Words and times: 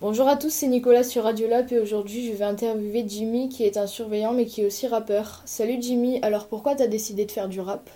Bonjour 0.00 0.28
à 0.28 0.36
tous, 0.36 0.50
c'est 0.50 0.68
Nicolas 0.68 1.02
sur 1.02 1.22
Radio 1.22 1.48
Lab 1.48 1.72
et 1.72 1.78
aujourd'hui 1.78 2.26
je 2.26 2.32
vais 2.32 2.44
interviewer 2.44 3.04
Jimmy 3.08 3.48
qui 3.48 3.64
est 3.64 3.78
un 3.78 3.86
surveillant 3.86 4.34
mais 4.34 4.44
qui 4.44 4.60
est 4.60 4.66
aussi 4.66 4.86
rappeur. 4.86 5.42
Salut 5.46 5.78
Jimmy, 5.80 6.18
alors 6.22 6.48
pourquoi 6.48 6.74
t'as 6.74 6.86
décidé 6.86 7.24
de 7.24 7.30
faire 7.32 7.48
du 7.48 7.60
rap? 7.60 7.88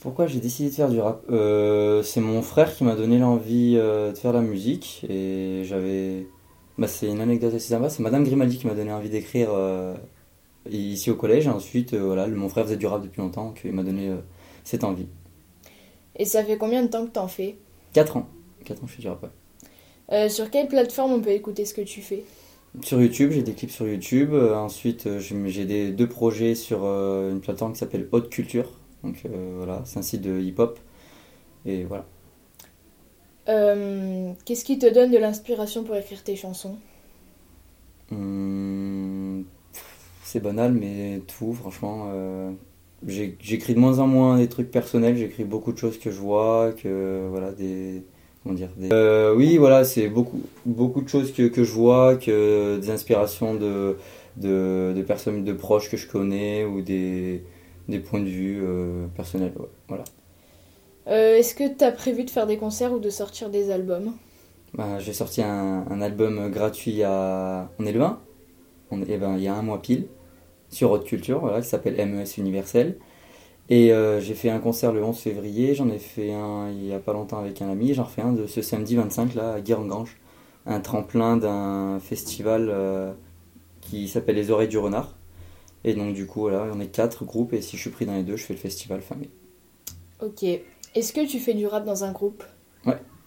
Pourquoi 0.00 0.26
j'ai 0.26 0.40
décidé 0.40 0.70
de 0.70 0.74
faire 0.74 0.88
du 0.88 0.98
rap? 0.98 1.22
Euh, 1.30 2.02
C'est 2.02 2.20
mon 2.22 2.40
frère 2.40 2.74
qui 2.74 2.84
m'a 2.84 2.96
donné 2.96 3.18
l'envie 3.18 3.74
euh, 3.76 4.12
de 4.12 4.16
faire 4.16 4.32
la 4.32 4.40
musique 4.40 5.04
et 5.10 5.62
j'avais. 5.64 6.26
Bah, 6.78 6.86
c'est 6.88 7.08
une 7.08 7.20
anecdote 7.20 7.52
assez 7.52 7.68
sympa, 7.68 7.90
c'est 7.90 8.02
Madame 8.02 8.24
Grimaldi 8.24 8.56
qui 8.56 8.66
m'a 8.66 8.72
donné 8.74 8.90
envie 8.90 9.10
d'écrire 9.10 9.50
euh, 9.52 9.94
ici 10.70 11.10
au 11.10 11.16
collège 11.16 11.46
et 11.46 11.50
ensuite 11.50 11.94
voilà, 11.94 12.26
mon 12.28 12.48
frère 12.48 12.64
faisait 12.64 12.78
du 12.78 12.86
rap 12.86 13.02
depuis 13.02 13.20
longtemps 13.20 13.46
donc 13.46 13.60
il 13.64 13.72
m'a 13.72 13.82
donné 13.82 14.10
cette 14.64 14.84
envie. 14.84 15.06
Et 16.16 16.24
ça 16.24 16.42
fait 16.42 16.56
combien 16.56 16.82
de 16.82 16.88
temps 16.88 17.04
que 17.04 17.10
t'en 17.10 17.28
fais? 17.28 17.58
4 17.92 18.16
ans. 18.16 18.26
4 18.64 18.82
ans 18.82 18.86
je 18.86 18.92
fais 18.94 19.02
du 19.02 19.08
rap. 19.08 19.22
ouais. 19.22 19.28
Euh, 20.12 20.28
Sur 20.28 20.50
quelle 20.50 20.68
plateforme 20.68 21.12
on 21.12 21.20
peut 21.20 21.30
écouter 21.30 21.64
ce 21.64 21.74
que 21.74 21.82
tu 21.82 22.00
fais? 22.02 22.24
Sur 22.82 23.02
YouTube, 23.02 23.32
j'ai 23.32 23.42
des 23.42 23.52
clips 23.52 23.70
sur 23.70 23.88
YouTube. 23.88 24.32
Euh, 24.32 24.54
ensuite, 24.54 25.06
euh, 25.06 25.18
j'ai 25.18 25.64
des, 25.64 25.90
deux 25.90 26.08
projets 26.08 26.54
sur 26.54 26.84
euh, 26.84 27.32
une 27.32 27.40
plateforme 27.40 27.72
qui 27.72 27.80
s'appelle 27.80 28.08
Haute 28.12 28.30
Culture. 28.30 28.70
Donc 29.02 29.22
voilà, 29.56 29.80
c'est 29.86 29.98
un 29.98 30.02
site 30.02 30.20
de 30.20 30.38
hip-hop. 30.40 30.78
Et 31.64 31.84
voilà. 31.84 32.04
Qu'est-ce 34.44 34.64
qui 34.64 34.78
te 34.78 34.92
donne 34.92 35.10
de 35.10 35.18
l'inspiration 35.18 35.82
pour 35.82 35.96
écrire 35.96 36.22
tes 36.22 36.36
chansons? 36.36 36.76
Hum, 38.12 39.44
c'est 40.22 40.40
banal, 40.40 40.72
mais 40.72 41.22
tout, 41.26 41.54
franchement. 41.54 42.12
j'écris 43.06 43.74
de 43.74 43.80
moins 43.80 44.00
en 44.00 44.06
moins 44.06 44.36
des 44.36 44.48
trucs 44.48 44.70
personnels, 44.70 45.16
j'écris 45.16 45.44
beaucoup 45.44 45.72
de 45.72 45.78
choses 45.78 45.98
que 45.98 46.10
je 46.10 46.20
vois, 46.20 46.72
que 46.72 47.26
voilà, 47.30 47.52
des. 47.52 48.04
Comment 48.42 48.54
dire 48.54 48.70
des- 48.76 48.88
Euh, 48.92 49.34
Oui, 49.34 49.56
voilà, 49.58 49.84
c'est 49.84 50.08
beaucoup, 50.08 50.40
beaucoup 50.66 51.00
de 51.02 51.08
choses 51.08 51.32
que, 51.32 51.48
que 51.48 51.62
je 51.64 51.72
vois, 51.72 52.16
que 52.16 52.78
des 52.78 52.90
inspirations 52.90 53.54
de, 53.54 53.96
de, 54.36 54.92
de 54.96 55.02
personnes, 55.02 55.44
de 55.44 55.52
proches 55.52 55.90
que 55.90 55.96
je 55.96 56.08
connais 56.08 56.64
ou 56.64 56.82
des, 56.82 57.44
des 57.88 58.00
points 58.00 58.20
de 58.20 58.28
vue 58.28 58.60
euh, 58.62 59.06
personnels. 59.14 59.52
ouais, 59.58 59.68
voilà. 59.88 60.04
Euh, 61.08 61.36
Est-ce 61.36 61.54
que 61.54 61.68
t'as 61.68 61.92
prévu 61.92 62.24
de 62.24 62.30
faire 62.30 62.46
des 62.46 62.56
concerts 62.56 62.94
ou 62.94 62.98
de 63.00 63.10
sortir 63.10 63.50
des 63.50 63.70
albums? 63.70 64.14
Bah, 64.74 64.98
j'ai 65.00 65.12
sorti 65.12 65.42
un, 65.42 65.84
un 65.90 66.00
album 66.00 66.48
gratuit 66.50 66.92
il 66.92 66.96
y 66.98 67.02
a... 67.04 67.70
On 67.78 67.86
est 67.86 67.92
le 67.92 68.02
1 68.02 68.20
On 68.90 69.02
est, 69.02 69.06
eh 69.08 69.18
ben, 69.18 69.36
il 69.36 69.42
y 69.42 69.48
a 69.48 69.54
un 69.54 69.62
mois 69.62 69.82
pile, 69.82 70.06
sur 70.70 70.90
Haute 70.92 71.04
Culture, 71.06 71.40
voilà, 71.40 71.62
qui 71.62 71.68
s'appelle 71.68 71.96
MES 72.00 72.38
Universel. 72.38 72.98
Et 73.70 73.92
euh, 73.92 74.20
j'ai 74.20 74.34
fait 74.34 74.50
un 74.50 74.58
concert 74.58 74.92
le 74.92 75.02
11 75.02 75.16
février, 75.16 75.74
j'en 75.74 75.88
ai 75.88 75.98
fait 75.98 76.32
un 76.32 76.70
il 76.70 76.86
y 76.86 76.92
a 76.92 76.98
pas 76.98 77.12
longtemps 77.12 77.38
avec 77.38 77.62
un 77.62 77.70
ami, 77.70 77.94
j'en 77.94 78.02
refais 78.02 78.20
un 78.20 78.32
de 78.32 78.48
ce 78.48 78.62
samedi 78.62 78.96
25 78.96 79.34
là, 79.34 79.52
à 79.54 79.60
Guéringrange, 79.60 80.16
un 80.66 80.80
tremplin 80.80 81.36
d'un 81.36 82.00
festival 82.00 82.68
euh, 82.68 83.12
qui 83.80 84.08
s'appelle 84.08 84.34
Les 84.34 84.50
Oreilles 84.50 84.68
du 84.68 84.78
Renard. 84.78 85.16
Et 85.84 85.94
donc 85.94 86.14
du 86.14 86.26
coup, 86.26 86.40
voilà, 86.40 86.66
on 86.74 86.80
est 86.80 86.88
quatre 86.88 87.24
groupes, 87.24 87.52
et 87.52 87.62
si 87.62 87.76
je 87.76 87.82
suis 87.82 87.90
pris 87.90 88.06
dans 88.06 88.14
les 88.14 88.24
deux, 88.24 88.36
je 88.36 88.44
fais 88.44 88.54
le 88.54 88.58
festival 88.58 89.00
fin 89.00 89.14
mai. 89.14 89.30
Ok. 90.20 90.42
Est-ce 90.42 91.12
que 91.12 91.24
tu 91.24 91.38
fais 91.38 91.54
du 91.54 91.66
rap 91.66 91.84
dans 91.84 92.02
un 92.04 92.12
groupe? 92.12 92.42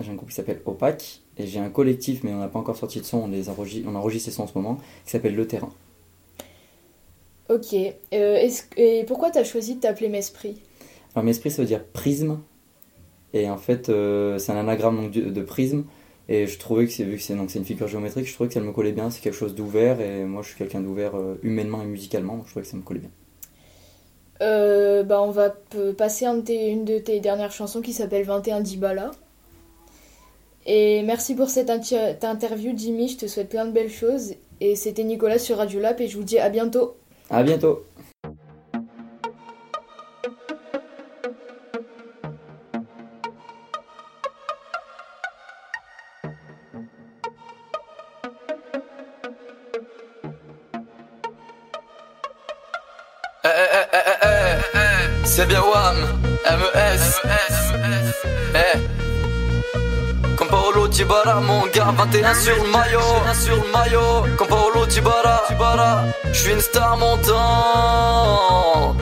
J'ai 0.04 0.12
un 0.12 0.16
groupe 0.16 0.30
qui 0.30 0.36
s'appelle 0.36 0.62
Opaque 0.66 1.22
et 1.38 1.48
j'ai 1.48 1.60
un 1.60 1.70
collectif, 1.70 2.24
mais 2.24 2.34
on 2.34 2.40
n'a 2.40 2.48
pas 2.48 2.60
encore 2.60 2.76
sorti 2.76 3.00
de 3.00 3.06
son, 3.06 3.20
on, 3.20 3.28
les 3.28 3.50
enregistre, 3.50 3.88
on 3.90 3.96
enregistre 3.96 4.30
les 4.30 4.36
sons 4.36 4.44
en 4.44 4.48
ce 4.48 4.58
moment, 4.58 4.80
qui 5.06 5.12
s'appelle 5.12 5.36
Le 5.36 5.48
Terrain. 5.48 5.70
Ok. 7.50 7.74
Euh, 7.74 8.36
est-ce- 8.36 8.64
Et 8.78 9.04
pourquoi 9.06 9.32
t'as 9.32 9.44
choisi 9.44 9.76
de 9.76 9.80
t'appeler 9.82 10.10
Mesprit 10.10 10.62
Alors, 11.16 11.26
Mesprit, 11.26 11.52
ça 11.52 11.62
veut 11.62 11.68
dire 11.68 11.84
prisme, 11.86 12.40
et 13.34 13.50
en 13.50 13.58
fait, 13.58 13.90
euh, 13.90 14.38
c'est 14.40 14.52
un 14.52 14.58
anagramme 14.58 14.98
donc, 14.98 15.12
de, 15.12 15.30
de 15.30 15.42
prisme, 15.42 15.86
et 16.30 16.48
je 16.48 16.60
trouvais 16.60 16.86
que 16.88 16.92
c'est, 16.94 17.04
vu 17.06 17.18
que 17.18 17.24
c'est, 17.24 17.36
donc, 17.36 17.52
c'est 17.52 17.60
une 17.60 17.66
figure 17.66 17.88
géométrique, 17.88 18.28
je 18.28 18.34
trouvais 18.34 18.48
que 18.50 18.54
ça 18.56 18.62
me 18.62 18.72
collait 18.72 18.92
bien, 18.94 19.10
c'est 19.12 19.22
quelque 19.22 19.36
chose 19.36 19.56
d'ouvert, 19.56 20.02
et 20.02 20.24
moi 20.26 20.42
je 20.44 20.50
suis 20.50 20.58
quelqu'un 20.58 20.82
d'ouvert 20.82 21.16
euh, 21.18 21.40
humainement 21.44 21.82
et 21.84 21.86
musicalement, 21.86 22.38
donc 22.38 22.46
je 22.46 22.52
trouvais 22.52 22.64
que 22.64 22.70
ça 22.72 22.78
me 22.78 22.84
collait 22.84 23.02
bien. 23.02 23.12
Euh, 24.42 25.04
bah, 25.04 25.22
on 25.22 25.32
va 25.32 25.50
p- 25.52 25.94
passer 25.94 26.26
un 26.26 26.36
de 26.38 26.42
tes- 26.42 26.70
une 26.70 26.86
de 26.86 26.98
tes 27.00 27.20
dernières 27.20 27.52
chansons 27.52 27.82
qui 27.82 27.94
s'appelle 27.94 28.24
21 28.26 28.62
Dibala. 28.62 29.12
Et 30.66 31.02
merci 31.04 31.36
pour 31.36 31.50
cette 31.50 31.70
interview, 31.70 32.74
Jimmy. 32.76 33.10
Je 33.10 33.18
te 33.18 33.28
souhaite 33.28 33.50
plein 33.50 33.66
de 33.66 33.72
belles 33.72 33.90
choses. 33.92 34.34
Et 34.62 34.76
c'était 34.76 35.04
Nicolas 35.04 35.40
sur 35.40 35.58
Radio 35.58 35.80
Lab 35.80 36.00
et 36.00 36.08
je 36.08 36.18
vous 36.18 36.24
dis 36.24 36.40
à 36.40 36.50
bientôt. 36.50 36.96
À 37.34 37.42
bientôt! 37.42 37.84
Eh, 53.44 53.50
eh, 53.50 53.98
eh, 54.22 55.26
c'est 55.26 55.48
bien 55.48 55.60
WAM, 55.62 55.96
MES, 56.46 57.20
eh. 58.54 58.94
Paolo 60.74 60.88
Tibara, 60.88 61.40
mon 61.40 61.62
gars, 61.68 61.94
21 61.96 62.34
sur 62.34 62.56
le 62.56 62.72
maillot, 62.72 63.00
sur 63.40 63.56
le 63.56 63.72
maillot. 63.72 64.36
Comme 64.38 64.48
Paolo 64.48 64.86
Tibara, 64.88 65.44
je 66.32 66.40
suis 66.40 66.52
une 66.52 66.60
star 66.60 66.98
montant. 66.98 68.96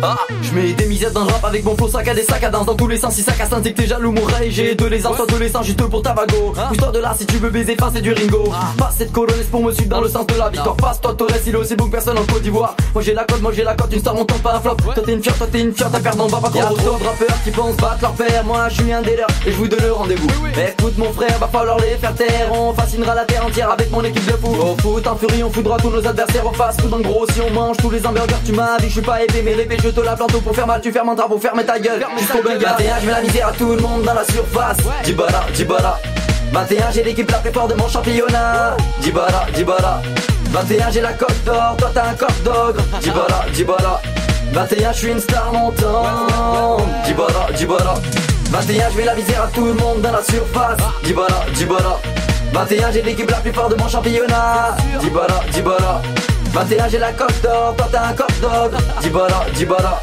Ah, 0.00 0.16
je 0.42 0.52
mets 0.52 0.74
des 0.74 0.86
misettes 0.86 1.12
dans 1.12 1.24
le 1.24 1.32
rap 1.32 1.44
avec 1.44 1.64
mon 1.64 1.76
flow 1.76 1.88
sac 1.88 2.06
à 2.06 2.14
des 2.14 2.22
sacs 2.22 2.44
à 2.44 2.50
danse 2.50 2.66
dans 2.66 2.76
tous 2.76 2.86
les 2.86 2.98
sens. 2.98 3.14
Si 3.14 3.22
ça 3.22 3.32
casse 3.32 3.52
un 3.52 3.60
tic, 3.60 3.74
t'es 3.74 3.86
jaloux, 3.86 4.12
mon 4.12 4.24
rey. 4.24 4.48
J'ai 4.48 4.76
deux 4.76 4.86
les 4.86 5.04
ans, 5.04 5.12
soit 5.12 5.26
deux 5.26 5.38
les 5.38 5.48
sangs, 5.48 5.64
juste 5.64 5.82
pour 5.82 6.02
tabago. 6.02 6.54
Pousse-toi 6.68 6.92
de 6.92 7.00
là 7.00 7.14
si 7.18 7.26
tu 7.26 7.38
veux 7.38 7.50
baiser, 7.50 7.74
face 7.74 7.94
c'est 7.94 8.00
du 8.00 8.12
Ringo. 8.12 8.44
Passe 8.78 8.94
cette 8.98 9.10
colonne 9.10 9.42
pour 9.50 9.60
me 9.62 9.72
suivre 9.72 9.88
dans 9.88 10.00
le 10.00 10.08
sens 10.08 10.24
de 10.26 10.34
la 10.34 10.50
victoire. 10.50 10.76
Passe-toi, 10.76 11.14
Torres, 11.14 11.30
il 11.44 11.52
est 11.52 11.56
aussi 11.56 11.74
bon 11.74 11.86
que 11.86 11.90
personne 11.90 12.16
en 12.16 12.24
Côte 12.24 12.42
d'Ivoire. 12.42 12.76
Moi 12.94 13.02
j'ai 13.02 13.12
la 13.12 13.24
cote, 13.24 13.42
moi 13.42 13.50
j'ai 13.52 13.64
la 13.64 13.74
cote, 13.74 13.92
une 13.92 13.98
star 13.98 14.14
montant 14.14 14.38
pas 14.38 14.54
un 14.54 14.60
flop. 14.60 14.76
Toi 14.76 15.02
t'es 15.04 15.12
une 15.12 15.22
fière, 15.22 15.36
toi 15.36 15.48
t'es 15.50 15.60
une 15.60 15.74
fière, 15.74 15.90
t'as 15.90 16.00
perdant, 16.00 16.28
va 16.28 16.38
pas 16.38 16.48
trop. 16.48 16.58
Y'a 16.58 16.66
trop 16.66 16.98
de 16.98 17.04
rappeurs 17.04 17.42
qui 17.42 17.50
pensent 17.50 17.76
battre 17.76 17.98
leur 18.02 18.12
père. 18.12 18.44
Moi 18.44 18.68
je 18.68 18.74
suis 18.74 18.92
un 18.92 19.02
des 19.02 19.16
leurs 19.16 19.28
et 19.46 19.50
je 19.50 19.56
vous 19.56 19.66
donne 19.66 19.82
le 19.82 19.92
rendez-vous. 19.92 20.28
Écoute 20.56 20.96
mon 20.96 21.10
va 21.26 21.48
falloir 21.48 21.78
les 21.78 21.96
faire 21.96 22.14
taire. 22.14 22.52
On 22.52 22.72
fascinera 22.72 23.14
la 23.14 23.24
terre 23.24 23.44
entière 23.44 23.70
avec 23.70 23.90
mon 23.90 24.02
équipe 24.04 24.24
de 24.24 24.32
fou. 24.32 24.54
Au 24.54 24.76
foot, 24.80 25.06
en 25.06 25.16
furie, 25.16 25.42
on 25.42 25.50
foudra 25.50 25.76
tous 25.78 25.90
nos 25.90 26.06
adversaires 26.06 26.46
au 26.46 26.52
fast 26.52 26.80
food. 26.80 26.94
En 26.94 27.00
gros, 27.00 27.26
si 27.32 27.40
on 27.40 27.50
mange 27.52 27.76
tous 27.78 27.90
les 27.90 28.06
hamburgers, 28.06 28.36
tu 28.44 28.52
m'as 28.52 28.78
dit, 28.78 28.86
je 28.86 28.92
suis 28.92 29.00
pas 29.00 29.22
épais, 29.22 29.42
mais 29.44 29.54
l'épée, 29.54 29.76
je 29.82 29.88
te 29.88 30.00
la 30.00 30.14
plante 30.14 30.32
pour 30.40 30.54
faire 30.54 30.66
mal. 30.66 30.80
Tu 30.80 30.92
fermes 30.92 31.08
un 31.10 31.14
drapeau, 31.14 31.38
ferme 31.38 31.62
ta 31.64 31.78
gueule. 31.78 32.04
Jusqu'au 32.18 32.42
benga. 32.42 32.76
21, 32.78 33.00
je 33.00 33.06
mets 33.06 33.12
la 33.12 33.20
misère 33.22 33.48
à 33.48 33.52
tout 33.52 33.72
le 33.72 33.80
monde 33.80 34.02
dans 34.02 34.14
la 34.14 34.24
surface. 34.24 34.78
Dibala, 35.04 35.44
Dibala. 35.54 35.98
21, 36.52 36.90
j'ai 36.92 37.02
l'équipe 37.02 37.30
la 37.30 37.38
plus 37.38 37.52
forte 37.52 37.70
de 37.70 37.74
mon 37.74 37.88
championnat. 37.88 38.76
Dibala, 39.00 39.46
Dibala. 39.54 40.02
21, 40.50 40.90
j'ai 40.90 41.00
la 41.02 41.12
coque 41.12 41.44
d'or, 41.44 41.76
toi 41.76 41.90
t'as 41.92 42.08
un 42.08 42.14
coq 42.14 42.42
d'ogre. 42.42 42.82
Dibala, 43.02 43.44
Dibala. 43.52 44.00
21, 44.52 44.92
je 44.92 44.98
suis 44.98 45.08
une 45.08 45.20
star 45.20 45.52
montante. 45.52 46.82
Dibala, 47.04 47.52
Dibala. 47.54 47.94
21, 48.50 48.90
je 48.90 48.96
mets 48.96 49.04
la 49.04 49.14
misère 49.14 49.42
à 49.42 49.46
tout 49.48 49.64
le 49.64 49.74
monde 49.74 50.00
dans 50.00 50.12
la 50.12 50.22
surface. 50.22 50.78
Dibala, 51.04 51.44
Dibala. 51.54 51.96
21, 52.52 52.90
j'ai 52.92 53.02
l'équipe 53.02 53.30
la 53.30 53.38
plus 53.38 53.52
forte 53.52 53.76
de 53.76 53.82
mon 53.82 53.88
championnat. 53.88 54.76
Dibala, 55.00 55.40
Dibala. 55.52 56.00
21, 56.52 56.88
j'ai 56.88 56.98
la 56.98 57.12
coque 57.12 57.40
d'or, 57.42 57.74
toi 57.76 57.88
t'as 57.92 58.08
un 58.08 58.12
coq 58.14 58.40
d'ogre. 58.40 58.78
Dibala, 59.02 59.44
Dibala. 59.54 60.00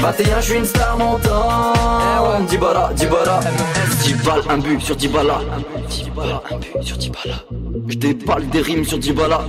21, 0.00 0.40
je 0.40 0.44
suis 0.44 0.58
une 0.58 0.64
star 0.64 0.98
montante. 0.98 2.46
Dibala, 2.48 2.90
Dibala. 2.94 3.40
10 4.02 4.14
balles, 4.24 4.42
un 4.50 4.58
but 4.58 4.80
sur 4.80 4.96
Dibala. 4.96 5.38
10 5.88 6.10
balles, 6.10 6.40
un 6.50 6.56
but 6.56 6.82
sur 6.82 6.96
Dibala. 6.96 7.34
Je 7.86 7.96
déballe 7.96 8.48
des 8.48 8.60
rimes 8.60 8.84
sur 8.84 8.98
Dibala. 8.98 9.40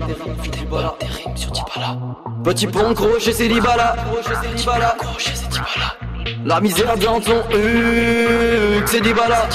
Je 0.43 0.49
déballe 0.51 0.91
des 0.99 1.07
rimes 1.07 1.35
sur 1.35 1.51
Dibala. 1.51 1.97
Petit 2.43 2.67
pont 2.67 2.93
crochet, 2.93 3.33
c'est 3.33 3.47
Dibala. 3.47 3.95
Dibala, 4.55 4.95
crochet, 4.99 5.31
c'est 5.33 5.49
Dibala. 5.49 6.04
La 6.45 6.59
misère 6.59 6.95
dans 6.97 7.19
ton 7.19 7.37
huc, 7.51 8.83
c'est 8.87 9.01
Dibala. 9.01 9.47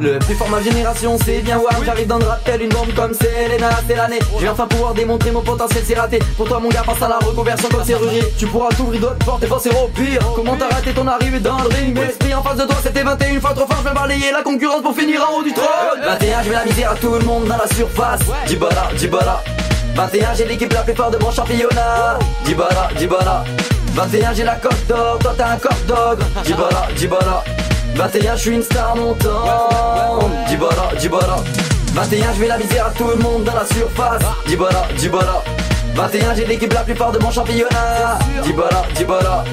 Le 0.00 0.18
plus 0.18 0.34
fort 0.34 0.48
ma 0.48 0.62
génération 0.62 1.18
c'est 1.22 1.40
bien 1.40 1.58
Wam 1.58 1.84
J'arrive 1.84 2.06
dans 2.06 2.16
le 2.18 2.24
rap 2.24 2.40
tel 2.42 2.62
une 2.62 2.70
bombe 2.70 2.92
comme 2.96 3.12
Selena 3.12 3.68
C'est 3.86 3.96
l'année. 3.96 4.18
Je 4.38 4.42
vais 4.42 4.48
enfin 4.48 4.66
pouvoir 4.66 4.94
démontrer 4.94 5.30
mon 5.30 5.42
potentiel 5.42 5.84
c'est 5.86 5.94
raté. 5.94 6.18
Pour 6.38 6.48
toi 6.48 6.58
mon 6.58 6.70
gars 6.70 6.82
passe 6.86 7.02
à 7.02 7.08
la 7.08 7.18
reconversion 7.18 7.68
comme 7.68 7.84
serrurier. 7.84 8.22
Tu 8.38 8.46
pourras 8.46 8.70
t'ouvrir 8.70 9.00
d'autres 9.00 9.24
portes 9.26 9.42
et 9.44 9.46
penser 9.46 9.68
au 9.70 9.88
pire. 9.88 10.20
Comment 10.34 10.56
t'as 10.56 10.74
raté 10.74 10.92
ton 10.92 11.06
arrivée 11.06 11.38
dans 11.38 11.58
le 11.58 11.68
ring? 11.68 11.94
L'esprit 11.94 12.34
en 12.34 12.42
face 12.42 12.56
de 12.56 12.64
toi 12.64 12.76
c'était 12.82 13.02
21 13.02 13.40
fois 13.40 13.52
trop 13.52 13.66
fort 13.66 13.82
Je 13.84 13.88
vais 13.88 13.94
balayer 13.94 14.32
la 14.32 14.42
concurrence 14.42 14.82
pour 14.82 14.96
finir 14.96 15.22
en 15.28 15.38
haut 15.38 15.42
du 15.42 15.52
trône. 15.52 15.66
21 16.02 16.42
je 16.44 16.48
mets 16.48 16.54
la 16.54 16.64
misère 16.64 16.90
à 16.92 16.94
tout 16.94 17.12
le 17.12 17.24
monde 17.26 17.44
dans 17.44 17.58
la 17.58 17.68
surface. 17.68 18.20
Dibala, 18.46 18.88
Dibala. 18.96 19.42
21 19.94 20.34
j'ai 20.34 20.46
l'équipe 20.46 20.72
la 20.72 20.80
plus 20.80 20.94
forte 20.94 21.12
de 21.12 21.22
mon 21.22 21.30
championnat. 21.30 22.18
Dibala, 22.46 22.88
Dibala 22.96 23.44
21 23.94 24.34
j'ai 24.34 24.44
la 24.44 24.56
coque 24.56 24.86
d'or, 24.88 25.18
toi 25.18 25.34
t'as 25.36 25.50
un 25.52 25.56
coq 25.56 25.86
d'ogre. 25.86 26.24
Dibala, 26.44 26.88
Dibala. 26.96 27.44
21 27.96 28.36
je 28.36 28.40
suis 28.40 28.54
une 28.54 28.62
star 28.62 28.96
montante. 28.96 30.30
Dibala, 30.48 30.90
Dibala. 30.98 31.36
21 31.94 32.32
je 32.34 32.40
mets 32.40 32.48
la 32.48 32.58
misère 32.58 32.86
à 32.86 32.90
tout 32.90 33.08
le 33.08 33.16
monde 33.16 33.44
dans 33.44 33.54
la 33.54 33.66
surface. 33.66 34.22
Dibala, 34.46 34.86
Dibala. 34.96 35.42
21 35.94 36.34
j'ai 36.34 36.46
l'équipe 36.46 36.72
la 36.72 36.82
plus 36.82 36.94
forte 36.94 37.18
de 37.18 37.22
mon 37.22 37.30
championnat. 37.30 38.18
Dibala, 38.42 38.82
Dibala. 38.96 39.44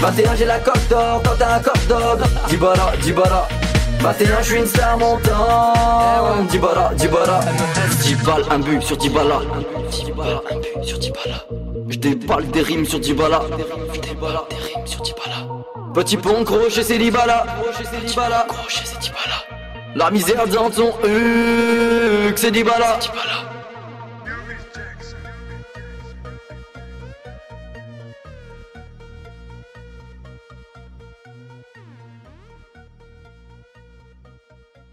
21 0.00 0.34
j'ai 0.36 0.44
la 0.44 0.58
coque 0.58 0.88
d'or, 0.88 1.22
toi 1.22 1.34
t'as 1.38 1.54
un 1.54 1.60
coq 1.60 1.86
d'ogre. 1.88 2.26
Dibala, 2.48 2.92
Dibala. 3.02 3.48
21, 4.04 4.42
je 4.42 4.46
suis 4.46 4.58
une 4.58 4.66
star 4.66 4.98
montante. 4.98 6.48
Dibala, 6.50 6.90
Dibala, 6.94 7.40
10 8.02 8.16
balles, 8.16 8.44
un 8.50 8.58
but 8.58 8.82
sur 8.82 8.98
Dibala. 8.98 9.40
10 9.90 10.12
balles, 10.12 10.40
un 10.50 10.56
but 10.56 10.84
sur 10.84 10.98
Dibala. 10.98 11.63
Je 11.88 11.98
déballe 11.98 12.48
des 12.50 12.62
rimes 12.62 12.86
sur 12.86 12.98
Dibala. 12.98 13.42
Je 13.92 14.00
déballe 14.00 14.40
des 14.48 14.56
rimes 14.56 14.86
sur 14.86 15.02
Dibala. 15.02 15.46
Petit 15.92 16.16
pont, 16.16 16.44
crochet, 16.44 16.82
c'est 16.82 16.98
Dibala. 16.98 17.44
Crochet, 17.62 17.84
c'est 17.84 18.06
Dibala. 18.06 18.46
La 19.94 20.10
misère 20.10 20.46
dans 20.48 20.70
ton 20.70 20.92
huc, 21.04 22.36
c'est 22.36 22.50
Dibala. 22.50 22.98